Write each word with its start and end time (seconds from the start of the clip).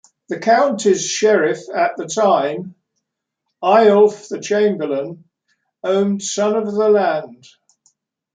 The 0.29 0.39
county's 0.39 1.05
sheriff 1.05 1.59
at 1.69 1.95
the 1.95 2.07
time, 2.07 2.73
Aiulf 3.63 4.29
the 4.29 4.39
chamberlain, 4.39 5.25
owned 5.83 6.23
some 6.23 6.55
of 6.55 6.65
the 6.73 6.89
land. 6.89 7.43